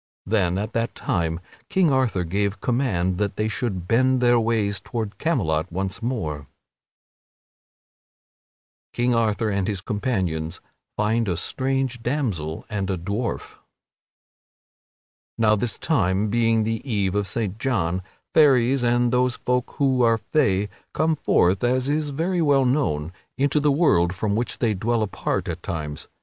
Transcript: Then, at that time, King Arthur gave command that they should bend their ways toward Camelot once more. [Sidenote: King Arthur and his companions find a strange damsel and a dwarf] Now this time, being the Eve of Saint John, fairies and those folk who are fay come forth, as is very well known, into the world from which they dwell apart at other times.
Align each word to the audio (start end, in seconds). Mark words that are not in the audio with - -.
Then, 0.25 0.57
at 0.57 0.73
that 0.73 0.95
time, 0.95 1.39
King 1.69 1.93
Arthur 1.93 2.23
gave 2.23 2.59
command 2.59 3.19
that 3.19 3.35
they 3.35 3.47
should 3.47 3.87
bend 3.87 4.19
their 4.19 4.39
ways 4.39 4.79
toward 4.79 5.19
Camelot 5.19 5.71
once 5.71 6.01
more. 6.01 6.47
[Sidenote: 8.47 8.93
King 8.93 9.13
Arthur 9.13 9.49
and 9.51 9.67
his 9.67 9.79
companions 9.79 10.59
find 10.97 11.27
a 11.29 11.37
strange 11.37 12.01
damsel 12.01 12.65
and 12.67 12.89
a 12.89 12.97
dwarf] 12.97 13.57
Now 15.37 15.55
this 15.55 15.77
time, 15.77 16.29
being 16.31 16.63
the 16.63 16.81
Eve 16.83 17.13
of 17.13 17.27
Saint 17.27 17.59
John, 17.59 18.01
fairies 18.33 18.81
and 18.83 19.13
those 19.13 19.35
folk 19.35 19.73
who 19.77 20.01
are 20.01 20.17
fay 20.17 20.67
come 20.95 21.15
forth, 21.15 21.63
as 21.63 21.89
is 21.89 22.09
very 22.09 22.41
well 22.41 22.65
known, 22.65 23.13
into 23.37 23.59
the 23.59 23.71
world 23.71 24.15
from 24.15 24.35
which 24.35 24.57
they 24.57 24.73
dwell 24.73 25.03
apart 25.03 25.47
at 25.47 25.57
other 25.59 25.61
times. 25.61 26.07